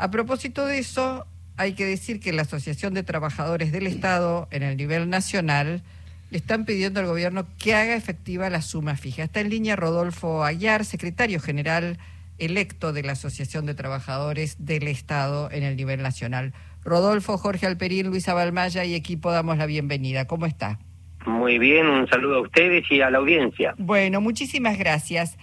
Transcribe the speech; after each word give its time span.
A 0.00 0.10
propósito 0.10 0.64
de 0.64 0.78
eso, 0.78 1.26
hay 1.58 1.74
que 1.74 1.84
decir 1.84 2.20
que 2.20 2.32
la 2.32 2.40
Asociación 2.40 2.94
de 2.94 3.02
Trabajadores 3.02 3.70
del 3.70 3.86
Estado 3.86 4.48
en 4.50 4.62
el 4.62 4.78
nivel 4.78 5.10
nacional 5.10 5.82
le 6.30 6.38
están 6.38 6.64
pidiendo 6.64 7.00
al 7.00 7.06
gobierno 7.06 7.44
que 7.58 7.74
haga 7.74 7.94
efectiva 7.94 8.48
la 8.48 8.62
suma 8.62 8.96
fija. 8.96 9.24
Está 9.24 9.40
en 9.40 9.50
línea 9.50 9.76
Rodolfo 9.76 10.42
Ayar, 10.42 10.86
secretario 10.86 11.38
general 11.38 11.98
electo 12.38 12.94
de 12.94 13.02
la 13.02 13.12
Asociación 13.12 13.66
de 13.66 13.74
Trabajadores 13.74 14.64
del 14.64 14.88
Estado 14.88 15.50
en 15.52 15.64
el 15.64 15.76
nivel 15.76 16.00
nacional. 16.00 16.54
Rodolfo, 16.82 17.36
Jorge 17.36 17.66
Alperín, 17.66 18.06
Luisa 18.06 18.32
Balmaya 18.32 18.86
y 18.86 18.94
equipo 18.94 19.30
damos 19.30 19.58
la 19.58 19.66
bienvenida. 19.66 20.26
¿Cómo 20.26 20.46
está? 20.46 20.78
Muy 21.26 21.58
bien, 21.58 21.86
un 21.86 22.08
saludo 22.08 22.36
a 22.36 22.40
ustedes 22.40 22.90
y 22.90 23.02
a 23.02 23.10
la 23.10 23.18
audiencia. 23.18 23.74
Bueno, 23.76 24.22
muchísimas 24.22 24.78
gracias. 24.78 25.36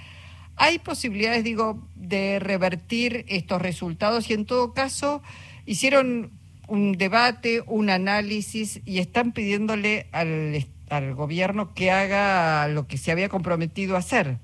¿Hay 0.56 0.80
posibilidades, 0.80 1.44
digo, 1.44 1.88
de 2.08 2.40
revertir 2.40 3.26
estos 3.28 3.62
resultados 3.62 4.30
y 4.30 4.34
en 4.34 4.46
todo 4.46 4.74
caso 4.74 5.22
hicieron 5.66 6.32
un 6.68 6.94
debate, 6.94 7.64
un 7.66 7.90
análisis 7.90 8.82
y 8.86 9.00
están 9.00 9.32
pidiéndole 9.32 10.08
al, 10.12 10.66
al 10.90 11.14
gobierno 11.14 11.74
que 11.74 11.92
haga 11.92 12.68
lo 12.68 12.88
que 12.88 12.98
se 12.98 13.12
había 13.12 13.30
comprometido 13.30 13.96
a 13.96 14.00
hacer? 14.00 14.38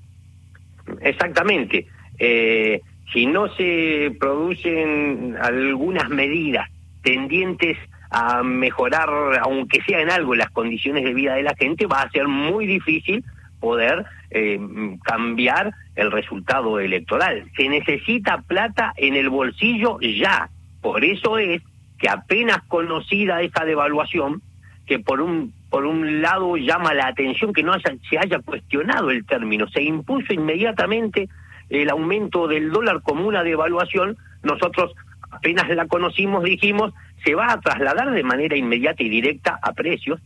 Exactamente. 1.00 1.86
Eh, 2.18 2.80
si 3.12 3.26
no 3.26 3.54
se 3.54 4.14
producen 4.18 5.36
algunas 5.40 6.08
medidas 6.08 6.68
tendientes 7.02 7.76
a 8.10 8.42
mejorar, 8.42 9.08
aunque 9.42 9.80
sea 9.82 10.00
en 10.00 10.10
algo, 10.10 10.34
las 10.34 10.50
condiciones 10.50 11.04
de 11.04 11.14
vida 11.14 11.34
de 11.34 11.42
la 11.42 11.54
gente, 11.54 11.86
va 11.86 12.02
a 12.02 12.10
ser 12.10 12.28
muy 12.28 12.66
difícil 12.66 13.24
poder 13.64 14.04
eh, 14.30 14.60
cambiar 15.02 15.72
el 15.96 16.12
resultado 16.12 16.78
electoral. 16.78 17.50
Se 17.56 17.66
necesita 17.66 18.42
plata 18.42 18.92
en 18.98 19.16
el 19.16 19.30
bolsillo 19.30 19.98
ya. 20.00 20.50
Por 20.82 21.02
eso 21.02 21.38
es 21.38 21.62
que 21.98 22.10
apenas 22.10 22.58
conocida 22.68 23.40
esa 23.40 23.64
devaluación, 23.64 24.42
que 24.86 24.98
por 24.98 25.22
un 25.22 25.54
por 25.70 25.86
un 25.86 26.20
lado 26.20 26.56
llama 26.56 26.92
la 26.94 27.08
atención 27.08 27.52
que 27.52 27.62
no 27.64 27.72
haya, 27.72 27.96
se 28.08 28.18
haya 28.18 28.38
cuestionado 28.40 29.10
el 29.10 29.24
término, 29.24 29.66
se 29.68 29.82
impuso 29.82 30.32
inmediatamente 30.32 31.28
el 31.68 31.90
aumento 31.90 32.46
del 32.46 32.70
dólar 32.70 33.00
como 33.02 33.26
una 33.26 33.42
devaluación, 33.42 34.16
nosotros 34.44 34.92
apenas 35.32 35.68
la 35.70 35.86
conocimos 35.88 36.44
dijimos 36.44 36.92
se 37.24 37.34
va 37.34 37.50
a 37.50 37.60
trasladar 37.60 38.12
de 38.12 38.22
manera 38.22 38.56
inmediata 38.56 39.02
y 39.02 39.08
directa 39.08 39.58
a 39.62 39.72
precios. 39.72 40.20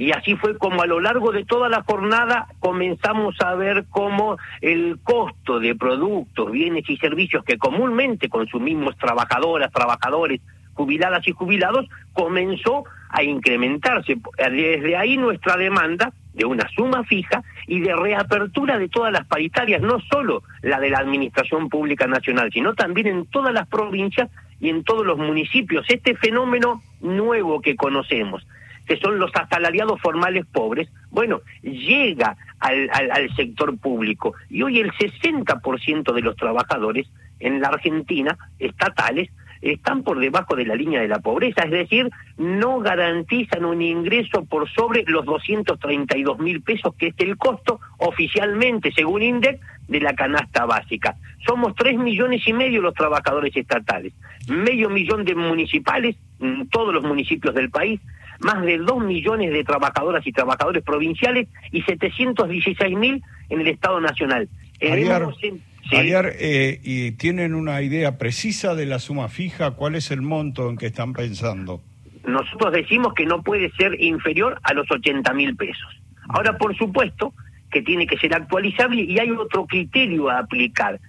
Y 0.00 0.12
así 0.12 0.34
fue 0.34 0.56
como 0.56 0.80
a 0.80 0.86
lo 0.86 0.98
largo 0.98 1.30
de 1.30 1.44
toda 1.44 1.68
la 1.68 1.82
jornada 1.82 2.46
comenzamos 2.58 3.38
a 3.42 3.54
ver 3.54 3.84
cómo 3.90 4.38
el 4.62 4.98
costo 5.04 5.60
de 5.60 5.74
productos, 5.74 6.50
bienes 6.50 6.88
y 6.88 6.96
servicios 6.96 7.44
que 7.44 7.58
comúnmente 7.58 8.30
consumimos 8.30 8.96
trabajadoras, 8.96 9.70
trabajadores, 9.70 10.40
jubiladas 10.72 11.28
y 11.28 11.32
jubilados, 11.32 11.86
comenzó 12.14 12.84
a 13.10 13.22
incrementarse. 13.22 14.16
Desde 14.38 14.96
ahí 14.96 15.18
nuestra 15.18 15.58
demanda 15.58 16.14
de 16.32 16.46
una 16.46 16.66
suma 16.70 17.04
fija 17.04 17.42
y 17.66 17.80
de 17.80 17.94
reapertura 17.94 18.78
de 18.78 18.88
todas 18.88 19.12
las 19.12 19.26
paritarias, 19.26 19.82
no 19.82 20.00
solo 20.10 20.42
la 20.62 20.80
de 20.80 20.88
la 20.88 21.00
Administración 21.00 21.68
Pública 21.68 22.06
Nacional, 22.06 22.48
sino 22.50 22.72
también 22.72 23.06
en 23.06 23.26
todas 23.26 23.52
las 23.52 23.68
provincias 23.68 24.30
y 24.60 24.70
en 24.70 24.82
todos 24.82 25.04
los 25.04 25.18
municipios. 25.18 25.84
Este 25.90 26.16
fenómeno 26.16 26.82
nuevo 27.02 27.60
que 27.60 27.76
conocemos, 27.76 28.46
que 28.90 28.96
son 28.96 29.20
los 29.20 29.30
asalariados 29.36 30.00
formales 30.00 30.44
pobres, 30.46 30.88
bueno, 31.12 31.42
llega 31.62 32.36
al, 32.58 32.90
al, 32.92 33.32
sector 33.36 33.78
público 33.78 34.34
y 34.48 34.62
hoy 34.62 34.80
el 34.80 34.90
60% 34.90 36.12
de 36.12 36.20
los 36.20 36.34
trabajadores 36.34 37.08
en 37.38 37.60
la 37.60 37.68
Argentina, 37.68 38.36
estatales, 38.58 39.30
están 39.62 40.02
por 40.02 40.18
debajo 40.18 40.56
de 40.56 40.66
la 40.66 40.74
línea 40.74 41.00
de 41.00 41.06
la 41.06 41.20
pobreza, 41.20 41.62
es 41.62 41.70
decir, 41.70 42.10
no 42.36 42.80
garantizan 42.80 43.64
un 43.64 43.80
ingreso 43.80 44.44
por 44.44 44.68
sobre 44.68 45.04
los 45.06 45.24
232 45.24 46.40
mil 46.40 46.60
pesos, 46.60 46.92
que 46.96 47.08
es 47.08 47.14
el 47.18 47.36
costo 47.36 47.78
oficialmente, 47.98 48.90
según 48.90 49.22
INDEC, 49.22 49.60
de 49.86 50.00
la 50.00 50.14
canasta 50.14 50.66
básica. 50.66 51.14
Somos 51.46 51.76
tres 51.76 51.96
millones 51.96 52.42
y 52.44 52.52
medio 52.52 52.82
los 52.82 52.94
trabajadores 52.94 53.56
estatales, 53.56 54.14
medio 54.48 54.90
millón 54.90 55.24
de 55.24 55.36
municipales, 55.36 56.16
en 56.40 56.68
todos 56.70 56.92
los 56.92 57.04
municipios 57.04 57.54
del 57.54 57.70
país, 57.70 58.00
más 58.40 58.62
de 58.62 58.78
dos 58.78 59.02
millones 59.04 59.52
de 59.52 59.64
trabajadoras 59.64 60.26
y 60.26 60.32
trabajadores 60.32 60.82
provinciales 60.82 61.48
y 61.72 61.82
716 61.82 62.96
mil 62.96 63.22
en 63.48 63.60
el 63.60 63.68
Estado 63.68 64.00
Nacional. 64.00 64.48
Ayer, 65.92 66.36
eh, 66.38 66.80
¿y 66.82 67.12
tienen 67.12 67.54
una 67.54 67.82
idea 67.82 68.16
precisa 68.16 68.74
de 68.74 68.86
la 68.86 68.98
suma 68.98 69.28
fija? 69.28 69.72
¿Cuál 69.72 69.94
es 69.96 70.10
el 70.10 70.22
monto 70.22 70.70
en 70.70 70.76
que 70.76 70.86
están 70.86 71.12
pensando? 71.12 71.82
Nosotros 72.24 72.72
decimos 72.72 73.14
que 73.14 73.26
no 73.26 73.42
puede 73.42 73.70
ser 73.72 74.00
inferior 74.00 74.58
a 74.62 74.74
los 74.74 74.90
80 74.90 75.32
mil 75.34 75.56
pesos. 75.56 76.00
Ahora, 76.28 76.56
por 76.56 76.76
supuesto, 76.76 77.34
que 77.70 77.82
tiene 77.82 78.06
que 78.06 78.18
ser 78.18 78.34
actualizable 78.34 79.02
y 79.02 79.18
hay 79.18 79.30
otro 79.30 79.66
criterio 79.66 80.28
a 80.28 80.38
aplicar. 80.38 81.00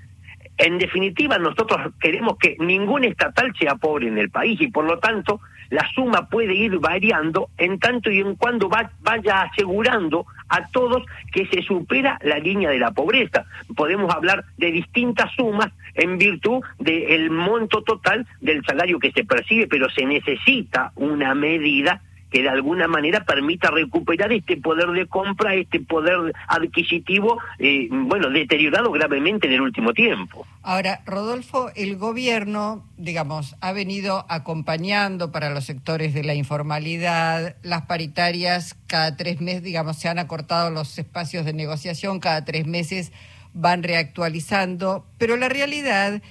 En 0.58 0.78
definitiva, 0.78 1.38
nosotros 1.38 1.94
queremos 2.00 2.38
que 2.38 2.56
ningún 2.60 3.04
estatal 3.04 3.54
sea 3.60 3.76
pobre 3.76 4.08
en 4.08 4.18
el 4.18 4.30
país 4.30 4.60
y 4.62 4.68
por 4.68 4.86
lo 4.86 5.00
tanto 5.00 5.42
la 5.72 5.90
suma 5.96 6.28
puede 6.30 6.54
ir 6.54 6.78
variando 6.78 7.50
en 7.58 7.80
tanto 7.80 8.12
y 8.12 8.20
en 8.20 8.36
cuando 8.36 8.70
vaya 8.70 9.42
asegurando 9.42 10.26
a 10.50 10.68
todos 10.68 11.04
que 11.32 11.48
se 11.48 11.64
supera 11.64 12.20
la 12.24 12.38
línea 12.38 12.70
de 12.70 12.78
la 12.78 12.92
pobreza. 12.92 13.46
Podemos 13.76 14.14
hablar 14.14 14.44
de 14.58 14.72
distintas 14.72 15.32
sumas 15.34 15.72
en 15.96 16.18
virtud 16.18 16.62
del 16.78 17.32
monto 17.32 17.84
total 17.84 18.28
del 18.42 18.64
salario 18.66 19.00
que 19.00 19.14
se 19.14 19.24
percibe, 19.24 19.68
pero 19.68 19.90
se 19.90 20.06
necesita 20.06 20.92
una 20.96 21.34
medida 21.34 22.02
que 22.32 22.42
de 22.42 22.50
alguna 22.50 22.88
manera 22.88 23.26
permita 23.26 23.70
recuperar 23.70 24.32
este 24.32 24.58
poder 24.58 24.90
de 24.92 25.06
compra, 25.06 25.54
este 25.54 25.82
poder 25.82 26.34
adquisitivo, 26.48 27.38
eh, 27.60 27.90
bueno, 27.92 28.30
deteriorado 28.30 28.90
gravemente 28.92 29.48
en 29.48 29.54
el 29.54 29.62
último 29.62 29.94
tiempo. 29.94 30.48
Ahora, 30.64 31.02
Rodolfo, 31.06 31.72
el 31.76 31.98
gobierno, 31.98 32.88
digamos, 32.98 33.58
ha 33.60 33.74
venido 33.74 34.26
acompañando 34.30 35.32
para 35.32 35.50
los 35.50 35.66
sectores 35.66 36.14
de 36.14 36.24
la 36.24 36.34
informalidad, 36.34 37.58
las 37.64 37.84
paritarias 37.84 38.78
cada 38.88 39.18
tres 39.18 39.42
meses, 39.42 39.64
digamos, 39.64 39.98
se 39.98 40.08
han 40.08 40.18
acortado 40.18 40.70
los 40.70 40.98
espacios 40.98 41.46
de 41.46 41.54
negociación, 41.54 42.20
cada 42.20 42.46
tres 42.46 42.66
meses 42.66 43.12
van 43.54 43.84
reactualizando, 43.84 45.06
pero 45.18 45.36
la 45.36 45.50
realidad 45.50 46.22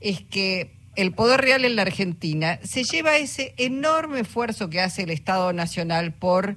es 0.00 0.22
que 0.22 0.81
el 0.94 1.12
poder 1.12 1.40
real 1.40 1.64
en 1.64 1.76
la 1.76 1.82
Argentina 1.82 2.58
se 2.62 2.84
lleva 2.84 3.16
ese 3.16 3.54
enorme 3.56 4.20
esfuerzo 4.20 4.68
que 4.68 4.80
hace 4.80 5.04
el 5.04 5.10
Estado 5.10 5.52
Nacional 5.52 6.12
por 6.12 6.56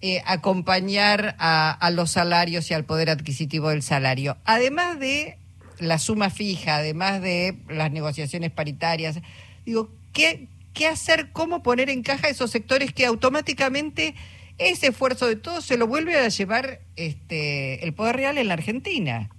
eh, 0.00 0.22
acompañar 0.26 1.36
a, 1.38 1.90
los 1.92 2.10
salarios 2.10 2.70
y 2.70 2.74
al 2.74 2.84
poder 2.84 3.10
adquisitivo 3.10 3.70
del 3.70 3.82
salario. 3.82 4.36
Además 4.44 4.98
de 4.98 5.36
la 5.78 5.98
suma 5.98 6.30
fija, 6.30 6.76
además 6.76 7.22
de 7.22 7.56
las 7.68 7.90
negociaciones 7.90 8.50
paritarias, 8.50 9.20
digo, 9.64 9.90
¿qué, 10.12 10.46
qué 10.74 10.86
hacer? 10.86 11.30
¿Cómo 11.32 11.62
poner 11.62 11.90
en 11.90 12.02
caja 12.02 12.28
esos 12.28 12.50
sectores 12.50 12.92
que 12.92 13.06
automáticamente 13.06 14.14
ese 14.58 14.88
esfuerzo 14.88 15.26
de 15.26 15.36
todos 15.36 15.64
se 15.64 15.76
lo 15.76 15.88
vuelve 15.88 16.16
a 16.16 16.28
llevar 16.28 16.80
este, 16.94 17.84
el 17.84 17.94
poder 17.94 18.16
real 18.16 18.38
en 18.38 18.48
la 18.48 18.54
Argentina? 18.54 19.30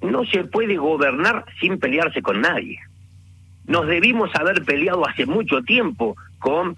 No 0.00 0.24
se 0.26 0.42
puede 0.44 0.76
gobernar 0.76 1.44
sin 1.60 1.78
pelearse 1.78 2.22
con 2.22 2.40
nadie 2.40 2.80
nos 3.66 3.86
debimos 3.86 4.34
haber 4.34 4.64
peleado 4.64 5.06
hace 5.06 5.26
mucho 5.26 5.62
tiempo 5.62 6.16
con 6.38 6.76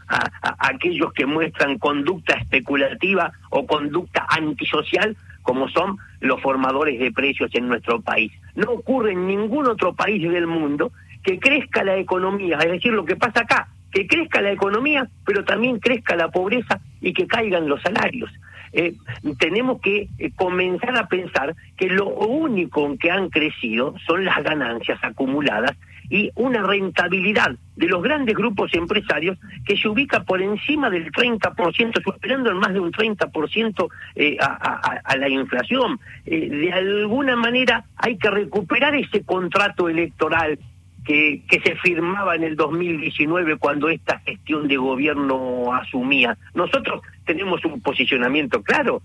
aquellos 0.59 1.13
que 1.13 1.27
muestran 1.27 1.79
conducta 1.79 2.35
especulativa 2.35 3.33
o 3.51 3.67
conducta 3.67 4.27
antisocial 4.29 5.17
como 5.43 5.69
son 5.69 5.97
los 6.21 6.41
formadores 6.41 6.99
de 6.99 7.13
precios 7.13 7.51
en 7.55 7.69
nuestro 7.69 8.01
país. 8.01 8.33
No 8.55 8.73
ocurre 8.73 9.13
en 9.13 9.27
ningún 9.27 9.67
otro 9.67 9.95
país 9.95 10.23
del 10.23 10.47
mundo 10.47 10.91
que 11.23 11.39
crezca 11.39 11.85
la 11.85 11.97
economía, 11.97 12.59
es 12.59 12.71
decir, 12.71 12.93
lo 12.93 13.05
que 13.05 13.17
pasa 13.17 13.41
acá, 13.41 13.69
que 13.91 14.07
crezca 14.07 14.43
la 14.43 14.53
economía, 14.53 15.09
pero 15.25 15.45
también 15.45 15.79
crezca 15.79 16.17
la 16.17 16.31
pobreza 16.31 16.81
y 17.01 17.13
que 17.13 17.27
caigan 17.27 17.69
los 17.69 17.81
salarios. 17.83 18.31
Eh, 18.75 18.95
tenemos 19.39 19.81
que 19.81 20.09
eh, 20.19 20.31
comenzar 20.35 20.97
a 20.99 21.07
pensar 21.07 21.55
que 21.77 21.89
lo 21.89 22.09
único 22.09 22.97
que 22.99 23.11
han 23.11 23.31
crecido 23.31 23.95
son 24.07 24.25
las 24.25 24.43
ganancias 24.43 24.99
acumuladas 25.03 25.77
y 26.11 26.31
una 26.35 26.63
rentabilidad 26.63 27.57
de 27.77 27.89
los 27.89 28.03
grandes 28.03 28.35
grupos 28.35 28.73
empresarios 28.75 29.39
que 29.67 29.77
se 29.77 29.89
ubica 29.89 30.23
por 30.23 30.41
encima 30.43 30.91
del 30.91 31.11
30%, 31.11 32.03
superando 32.03 32.51
en 32.51 32.59
más 32.59 32.73
de 32.73 32.81
un 32.81 32.93
30% 32.93 33.89
eh, 34.15 34.37
a, 34.41 35.01
a, 35.05 35.17
la 35.17 35.29
inflación. 35.29 35.99
Eh, 36.27 36.49
de 36.49 36.73
alguna 36.73 37.37
manera 37.37 37.85
hay 37.97 38.17
que 38.17 38.31
recuperar 38.31 38.95
ese 38.95 39.23
contrato 39.23 39.89
electoral 39.89 40.59
que, 41.05 41.43
que 41.49 41.61
se 41.61 41.77
firmaba 41.77 42.35
en 42.35 42.45
el 42.45 42.57
2019 42.57 43.57
cuando 43.57 43.89
esta 43.89 44.19
gestión 44.21 44.69
de 44.69 44.77
gobierno 44.77 45.73
asumía. 45.75 46.37
Nosotros 46.55 47.03
tenemos 47.27 47.65
un 47.65 47.81
posicionamiento 47.81 48.63
claro 48.63 49.03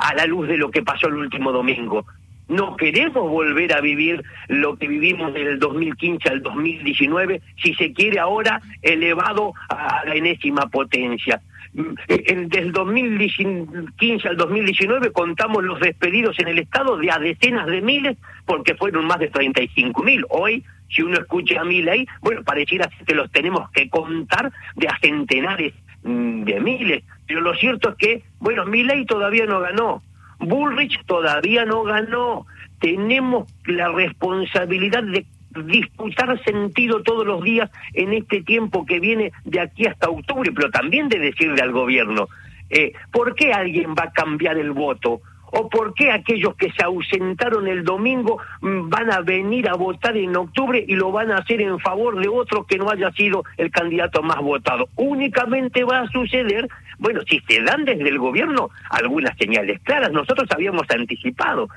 a 0.00 0.14
la 0.14 0.26
luz 0.26 0.48
de 0.48 0.56
lo 0.56 0.70
que 0.70 0.82
pasó 0.82 1.08
el 1.08 1.14
último 1.14 1.52
domingo 1.52 2.06
No 2.48 2.76
queremos 2.76 3.28
volver 3.28 3.72
a 3.72 3.80
vivir 3.80 4.22
lo 4.48 4.76
que 4.76 4.86
vivimos 4.86 5.34
del 5.34 5.58
2015 5.58 6.28
al 6.28 6.42
2019, 6.42 7.42
si 7.62 7.74
se 7.74 7.92
quiere 7.92 8.20
ahora 8.20 8.60
elevado 8.82 9.52
a 9.68 10.04
la 10.06 10.14
enésima 10.14 10.68
potencia. 10.68 11.40
Mm, 11.74 11.94
en, 12.08 12.48
del 12.48 12.72
2015 12.72 14.28
al 14.28 14.36
2019 14.36 15.10
contamos 15.12 15.64
los 15.64 15.80
despedidos 15.80 16.38
en 16.38 16.48
el 16.48 16.60
Estado 16.60 16.96
de 16.96 17.10
a 17.10 17.18
decenas 17.18 17.66
de 17.66 17.82
miles 17.82 18.16
porque 18.46 18.76
fueron 18.76 19.06
más 19.06 19.18
de 19.18 19.28
35 19.28 20.02
mil. 20.04 20.24
Hoy, 20.30 20.64
si 20.88 21.02
uno 21.02 21.18
escucha 21.18 21.60
a 21.60 21.64
mi 21.64 21.82
ley, 21.82 22.06
bueno, 22.20 22.44
pareciera 22.44 22.88
que 23.06 23.14
los 23.14 23.30
tenemos 23.32 23.68
que 23.72 23.90
contar 23.90 24.52
de 24.76 24.86
a 24.88 24.96
centenares 25.00 25.74
mm, 26.04 26.44
de 26.44 26.60
miles. 26.60 27.04
Pero 27.26 27.40
lo 27.40 27.54
cierto 27.54 27.90
es 27.90 27.96
que, 27.96 28.22
bueno, 28.38 28.64
mi 28.64 28.84
ley 28.84 29.04
todavía 29.04 29.46
no 29.46 29.60
ganó. 29.60 30.02
Bullrich 30.38 31.04
todavía 31.06 31.64
no 31.64 31.82
ganó. 31.82 32.46
Tenemos 32.80 33.48
la 33.66 33.88
responsabilidad 33.88 35.02
de 35.02 35.26
disputar 35.64 36.42
sentido 36.44 37.02
todos 37.02 37.26
los 37.26 37.42
días 37.42 37.70
en 37.94 38.12
este 38.12 38.42
tiempo 38.42 38.84
que 38.84 39.00
viene 39.00 39.32
de 39.44 39.60
aquí 39.60 39.86
hasta 39.86 40.10
octubre, 40.10 40.52
pero 40.52 40.70
también 40.70 41.08
de 41.08 41.18
decirle 41.18 41.62
al 41.62 41.72
gobierno, 41.72 42.28
eh, 42.68 42.92
¿por 43.12 43.34
qué 43.34 43.52
alguien 43.52 43.94
va 43.94 44.04
a 44.04 44.12
cambiar 44.12 44.58
el 44.58 44.72
voto? 44.72 45.20
¿O 45.52 45.68
por 45.68 45.94
qué 45.94 46.10
aquellos 46.10 46.54
que 46.56 46.70
se 46.72 46.84
ausentaron 46.84 47.68
el 47.68 47.84
domingo 47.84 48.38
mm, 48.60 48.88
van 48.88 49.12
a 49.12 49.20
venir 49.20 49.68
a 49.68 49.74
votar 49.74 50.16
en 50.16 50.36
octubre 50.36 50.84
y 50.86 50.96
lo 50.96 51.12
van 51.12 51.30
a 51.30 51.38
hacer 51.38 51.60
en 51.60 51.78
favor 51.78 52.20
de 52.20 52.28
otro 52.28 52.64
que 52.64 52.78
no 52.78 52.90
haya 52.90 53.12
sido 53.12 53.44
el 53.56 53.70
candidato 53.70 54.22
más 54.22 54.38
votado? 54.38 54.88
Únicamente 54.96 55.84
va 55.84 56.00
a 56.00 56.08
suceder, 56.08 56.68
bueno, 56.98 57.20
si 57.28 57.40
se 57.48 57.62
dan 57.62 57.84
desde 57.84 58.08
el 58.08 58.18
gobierno 58.18 58.70
algunas 58.90 59.36
señales 59.38 59.80
claras, 59.82 60.12
nosotros 60.12 60.48
habíamos 60.50 60.90
anticipado. 60.90 61.68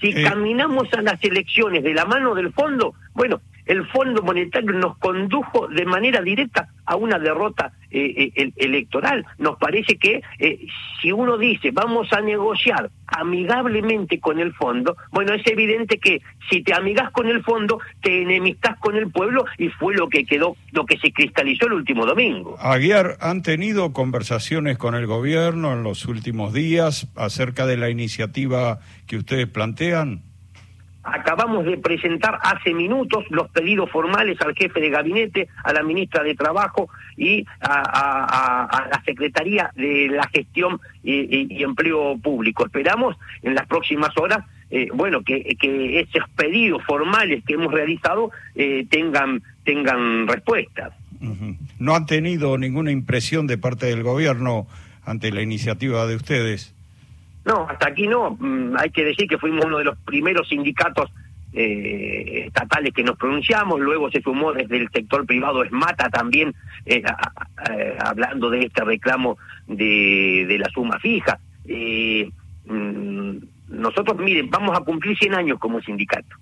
Si 0.00 0.08
eh. 0.08 0.22
caminamos 0.22 0.92
a 0.92 1.02
las 1.02 1.22
elecciones 1.24 1.82
de 1.82 1.94
la 1.94 2.04
mano 2.04 2.34
del 2.34 2.52
fondo, 2.52 2.94
bueno, 3.14 3.40
el 3.66 3.86
Fondo 3.88 4.22
Monetario 4.22 4.72
nos 4.72 4.98
condujo 4.98 5.68
de 5.68 5.84
manera 5.84 6.20
directa 6.20 6.68
a 6.86 6.96
una 6.96 7.18
derrota 7.18 7.72
eh, 7.90 8.32
eh, 8.34 8.52
electoral. 8.56 9.24
Nos 9.38 9.56
parece 9.56 9.96
que 9.96 10.20
eh, 10.38 10.66
si 11.00 11.12
uno 11.12 11.38
dice 11.38 11.70
vamos 11.70 12.12
a 12.12 12.20
negociar 12.20 12.90
amigablemente 13.06 14.18
con 14.20 14.38
el 14.38 14.52
fondo, 14.52 14.96
bueno, 15.10 15.32
es 15.32 15.46
evidente 15.46 15.98
que 15.98 16.20
si 16.50 16.62
te 16.62 16.74
amigas 16.74 17.10
con 17.12 17.28
el 17.28 17.42
fondo, 17.42 17.78
te 18.02 18.22
enemistas 18.22 18.78
con 18.78 18.96
el 18.96 19.10
pueblo 19.10 19.44
y 19.58 19.68
fue 19.68 19.94
lo 19.94 20.08
que 20.08 20.24
quedó, 20.24 20.56
lo 20.72 20.84
que 20.84 20.98
se 20.98 21.12
cristalizó 21.12 21.66
el 21.66 21.74
último 21.74 22.04
domingo. 22.04 22.56
Aguiar, 22.58 23.16
¿han 23.20 23.42
tenido 23.42 23.92
conversaciones 23.92 24.76
con 24.76 24.94
el 24.94 25.06
gobierno 25.06 25.72
en 25.72 25.82
los 25.82 26.06
últimos 26.06 26.52
días 26.52 27.08
acerca 27.16 27.66
de 27.66 27.76
la 27.76 27.90
iniciativa 27.90 28.80
que 29.06 29.16
ustedes 29.16 29.46
plantean? 29.46 30.22
Acabamos 31.04 31.66
de 31.66 31.76
presentar 31.76 32.38
hace 32.42 32.72
minutos 32.72 33.24
los 33.28 33.50
pedidos 33.50 33.90
formales 33.90 34.40
al 34.40 34.54
jefe 34.54 34.80
de 34.80 34.88
gabinete, 34.88 35.48
a 35.62 35.74
la 35.74 35.82
ministra 35.82 36.22
de 36.22 36.34
Trabajo 36.34 36.88
y 37.16 37.46
a, 37.60 38.88
la 38.90 39.02
Secretaría 39.04 39.70
de 39.76 40.08
la 40.08 40.26
Gestión 40.28 40.80
y, 41.02 41.62
Empleo 41.62 42.16
Público. 42.18 42.64
Esperamos 42.64 43.16
en 43.42 43.54
las 43.54 43.66
próximas 43.66 44.16
horas, 44.16 44.46
eh, 44.70 44.88
bueno, 44.94 45.22
que, 45.22 45.56
esos 45.60 46.28
pedidos 46.36 46.82
formales 46.84 47.44
que 47.44 47.54
hemos 47.54 47.72
realizado 47.72 48.30
eh, 48.54 48.86
tengan, 48.88 49.42
tengan 49.64 50.26
respuesta. 50.26 50.96
¿No 51.78 51.94
han 51.94 52.06
tenido 52.06 52.56
ninguna 52.58 52.90
impresión 52.90 53.46
de 53.46 53.58
parte 53.58 53.86
del 53.86 54.02
gobierno 54.02 54.66
ante 55.04 55.30
la 55.32 55.42
iniciativa 55.42 56.06
de 56.06 56.16
ustedes? 56.16 56.73
No, 57.44 57.66
hasta 57.68 57.88
aquí 57.88 58.06
no. 58.06 58.36
Mm, 58.38 58.76
hay 58.78 58.90
que 58.90 59.04
decir 59.04 59.28
que 59.28 59.38
fuimos 59.38 59.64
uno 59.64 59.78
de 59.78 59.84
los 59.84 59.98
primeros 59.98 60.48
sindicatos 60.48 61.10
eh, 61.56 62.46
estatales 62.46 62.92
que 62.92 63.04
nos 63.04 63.16
pronunciamos, 63.16 63.78
luego 63.78 64.10
se 64.10 64.20
sumó 64.20 64.52
desde 64.52 64.76
el 64.76 64.90
sector 64.90 65.24
privado 65.24 65.62
ESMATA 65.62 66.10
también, 66.10 66.52
eh, 66.84 67.00
hablando 68.00 68.50
de 68.50 68.64
este 68.64 68.82
reclamo 68.82 69.38
de, 69.68 70.56
la 70.58 70.68
suma 70.70 70.98
fija. 70.98 71.38
Eh, 71.66 72.28
mm, 72.66 73.36
nosotros, 73.68 74.18
miren, 74.18 74.50
vamos 74.50 74.76
a 74.76 74.80
cumplir 74.80 75.16
100 75.16 75.34
años 75.34 75.58
como 75.60 75.80
sindicato. 75.80 76.36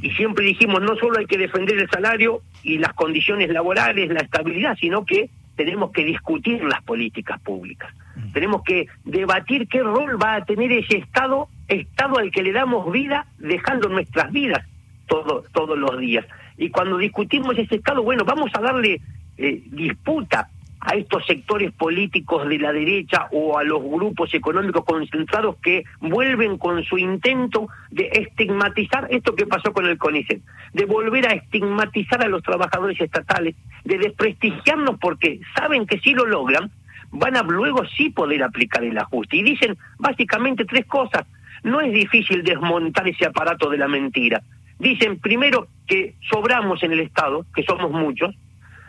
Y 0.00 0.10
siempre 0.12 0.46
dijimos, 0.46 0.80
no 0.80 0.96
solo 0.96 1.18
hay 1.18 1.26
que 1.26 1.38
defender 1.38 1.78
el 1.78 1.90
salario 1.90 2.40
y 2.62 2.78
las 2.78 2.92
condiciones 2.94 3.50
laborales, 3.50 4.08
la 4.08 4.20
estabilidad, 4.20 4.76
sino 4.80 5.04
que 5.04 5.28
tenemos 5.54 5.92
que 5.92 6.04
discutir 6.04 6.62
las 6.64 6.82
políticas 6.82 7.40
públicas. 7.40 7.92
Tenemos 8.36 8.64
que 8.64 8.86
debatir 9.06 9.66
qué 9.66 9.82
rol 9.82 10.22
va 10.22 10.34
a 10.34 10.44
tener 10.44 10.70
ese 10.70 10.98
Estado, 10.98 11.48
Estado 11.68 12.18
al 12.18 12.30
que 12.30 12.42
le 12.42 12.52
damos 12.52 12.92
vida, 12.92 13.24
dejando 13.38 13.88
nuestras 13.88 14.30
vidas 14.30 14.62
todo, 15.06 15.42
todos 15.54 15.78
los 15.78 15.98
días. 15.98 16.26
Y 16.58 16.68
cuando 16.68 16.98
discutimos 16.98 17.56
ese 17.56 17.76
Estado, 17.76 18.02
bueno, 18.02 18.26
vamos 18.26 18.50
a 18.52 18.60
darle 18.60 19.00
eh, 19.38 19.62
disputa 19.64 20.50
a 20.80 20.96
estos 20.96 21.24
sectores 21.24 21.72
políticos 21.72 22.46
de 22.46 22.58
la 22.58 22.74
derecha 22.74 23.26
o 23.32 23.56
a 23.56 23.64
los 23.64 23.82
grupos 23.82 24.34
económicos 24.34 24.84
concentrados 24.84 25.56
que 25.62 25.84
vuelven 26.00 26.58
con 26.58 26.84
su 26.84 26.98
intento 26.98 27.68
de 27.90 28.10
estigmatizar 28.12 29.08
esto 29.12 29.34
que 29.34 29.46
pasó 29.46 29.72
con 29.72 29.86
el 29.86 29.96
CONICET, 29.96 30.42
de 30.74 30.84
volver 30.84 31.26
a 31.26 31.32
estigmatizar 31.32 32.22
a 32.22 32.28
los 32.28 32.42
trabajadores 32.42 33.00
estatales, 33.00 33.56
de 33.82 33.96
desprestigiarnos 33.96 34.98
porque 35.00 35.40
saben 35.56 35.86
que 35.86 35.98
si 36.00 36.12
lo 36.12 36.26
logran, 36.26 36.70
van 37.18 37.36
a 37.36 37.42
luego 37.42 37.84
sí 37.86 38.10
poder 38.10 38.42
aplicar 38.42 38.84
el 38.84 38.98
ajuste. 38.98 39.36
Y 39.36 39.42
dicen 39.42 39.76
básicamente 39.98 40.64
tres 40.64 40.86
cosas. 40.86 41.26
No 41.62 41.80
es 41.80 41.92
difícil 41.92 42.42
desmontar 42.42 43.08
ese 43.08 43.26
aparato 43.26 43.68
de 43.70 43.78
la 43.78 43.88
mentira. 43.88 44.42
Dicen 44.78 45.18
primero 45.18 45.68
que 45.86 46.14
sobramos 46.30 46.82
en 46.82 46.92
el 46.92 47.00
Estado, 47.00 47.46
que 47.54 47.62
somos 47.62 47.90
muchos. 47.90 48.34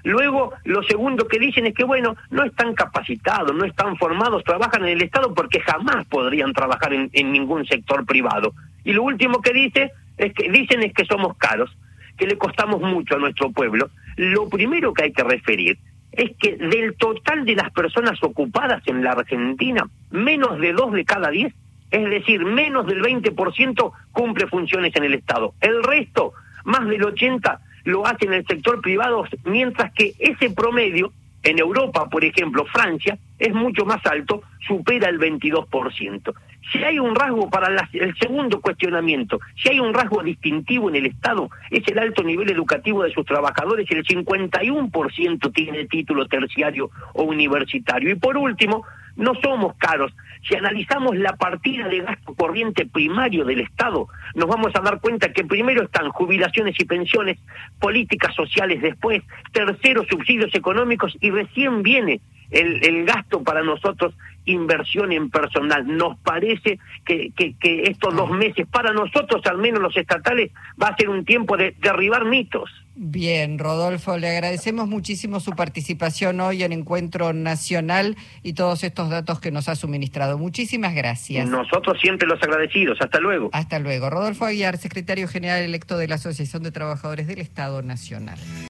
Luego, 0.04 0.54
lo 0.64 0.84
segundo 0.84 1.28
que 1.28 1.40
dicen 1.40 1.66
es 1.66 1.74
que, 1.74 1.84
bueno, 1.84 2.16
no 2.30 2.44
están 2.44 2.74
capacitados, 2.76 3.54
no 3.56 3.66
están 3.66 3.98
formados, 3.98 4.44
trabajan 4.44 4.84
en 4.84 4.90
el 4.90 5.02
Estado 5.02 5.34
porque 5.34 5.60
jamás 5.60 6.06
podrían 6.06 6.54
trabajar 6.54 6.94
en, 6.94 7.10
en 7.14 7.32
ningún 7.32 7.66
sector 7.66 8.06
privado. 8.06 8.54
Y 8.84 8.94
lo 8.94 9.04
último 9.04 9.42
que 9.42 9.54
dice 9.54 9.92
es 10.18 10.34
que 10.34 10.50
dicen 10.50 10.84
es 10.84 10.94
que 10.94 11.06
somos 11.06 11.36
caros, 11.38 11.76
que 12.18 12.28
le 12.28 12.38
costamos 12.38 12.82
mucho 12.82 13.16
a 13.16 13.20
nuestro 13.20 13.52
pueblo. 13.52 13.90
Lo 14.16 14.48
primero 14.50 14.94
que 14.94 15.04
hay 15.04 15.12
que 15.12 15.24
referir 15.24 15.78
es 16.18 16.36
que 16.38 16.58
del 16.58 16.96
total 16.96 17.46
de 17.46 17.56
las 17.56 17.72
personas 17.72 18.22
ocupadas 18.24 18.82
en 18.88 19.04
la 19.04 19.12
Argentina, 19.12 19.88
menos 20.10 20.60
de 20.60 20.74
dos 20.74 20.92
de 20.92 21.06
cada 21.06 21.30
diez, 21.30 21.54
es 21.92 22.10
decir, 22.10 22.44
menos 22.44 22.88
del 22.88 23.02
20% 23.02 23.92
cumple 24.12 24.48
funciones 24.48 24.96
en 24.96 25.04
el 25.04 25.14
Estado. 25.14 25.54
El 25.62 25.84
resto, 25.84 26.34
más 26.66 26.86
del 26.88 27.02
80%, 27.02 27.60
lo 27.86 28.06
hace 28.06 28.26
en 28.26 28.34
el 28.34 28.46
sector 28.46 28.82
privado, 28.82 29.24
mientras 29.46 29.94
que 29.94 30.14
ese 30.20 30.50
promedio 30.50 31.14
en 31.48 31.60
Europa, 31.60 32.10
por 32.10 32.26
ejemplo, 32.26 32.66
Francia, 32.66 33.18
es 33.40 33.54
mucho 33.54 33.86
más 33.86 34.06
alto, 34.06 34.42
supera 34.68 35.08
el 35.08 35.18
22%. 35.18 36.34
Si 36.74 36.84
hay 36.84 37.00
un 37.00 37.16
rasgo 37.16 37.50
para 37.50 37.70
el 37.94 38.16
segundo 38.18 38.60
cuestionamiento, 38.60 39.40
si 39.56 39.70
hay 39.70 39.80
un 39.80 39.94
rasgo 39.94 40.22
distintivo 40.22 40.90
en 40.90 40.98
el 40.98 41.06
Estado, 41.06 41.50
es 41.72 41.88
el 41.88 42.00
alto 42.00 42.22
nivel 42.22 42.50
educativo 42.52 43.04
de 43.04 43.14
sus 43.14 43.26
trabajadores, 43.26 43.90
el 43.90 44.04
51% 44.04 45.54
tiene 45.54 45.86
título 45.86 46.26
terciario 46.26 46.90
o 47.14 47.24
universitario. 47.24 48.12
Y 48.12 48.16
por 48.16 48.36
último, 48.36 48.84
no 49.18 49.34
somos 49.42 49.76
caros. 49.78 50.14
Si 50.48 50.56
analizamos 50.56 51.18
la 51.18 51.36
partida 51.36 51.88
de 51.88 52.02
gasto 52.02 52.34
corriente 52.36 52.86
primario 52.86 53.44
del 53.44 53.62
Estado, 53.62 54.08
nos 54.36 54.48
vamos 54.48 54.72
a 54.76 54.80
dar 54.80 55.02
cuenta 55.02 55.34
que 55.34 55.44
primero 55.44 55.84
están 55.84 56.10
jubilaciones 56.10 56.76
y 56.80 56.86
pensiones, 56.86 57.38
políticas 57.80 58.34
sociales 58.36 58.82
después, 58.82 59.24
tercero 59.52 60.06
subsidios 60.10 60.54
económicos 60.56 61.18
y 61.20 61.32
recién 61.32 61.84
viene 61.84 62.22
el, 62.52 62.84
el 62.86 63.06
gasto 63.06 63.44
para 63.44 63.64
nosotros 63.64 64.14
inversión 64.48 65.12
en 65.12 65.30
personal. 65.30 65.86
Nos 65.86 66.18
parece 66.20 66.80
que, 67.06 67.32
que, 67.32 67.84
estos 67.84 68.16
dos 68.16 68.32
meses, 68.32 68.66
para 68.68 68.92
nosotros, 68.92 69.46
al 69.46 69.58
menos 69.58 69.82
los 69.82 69.96
estatales, 69.96 70.52
va 70.82 70.88
a 70.88 70.98
ser 70.98 71.10
un 71.10 71.24
tiempo 71.26 71.56
de 71.58 71.76
derribar 71.80 72.26
mitos. 72.26 72.70
Bien, 73.00 73.60
Rodolfo, 73.60 74.18
le 74.18 74.28
agradecemos 74.28 74.88
muchísimo 74.88 75.40
su 75.40 75.52
participación 75.52 76.40
hoy 76.40 76.64
en 76.64 76.72
Encuentro 76.72 77.32
Nacional 77.32 78.16
y 78.42 78.54
todos 78.54 78.84
estos 78.84 79.12
datos 79.12 79.40
que 79.40 79.52
nos 79.52 79.70
ha 79.70 79.76
suministrado. 79.76 80.40
Muchísimas 80.40 80.96
gracias. 80.96 81.48
Nosotros 81.48 82.00
siempre 82.02 82.28
los 82.28 82.42
agradecidos. 82.42 82.98
Hasta 83.00 83.20
luego. 83.20 83.52
Hasta 83.54 83.78
luego. 83.78 84.10
Rodolfo 84.10 84.46
Aguiar, 84.46 84.78
secretario 84.78 85.28
general 85.28 85.62
electo 85.62 85.96
de 86.00 86.08
la 86.08 86.16
Asociación 86.16 86.64
de 86.64 86.72
Trabajadores 86.72 87.28
del 87.28 87.40
Estado 87.40 87.84
Nacional. 87.84 88.40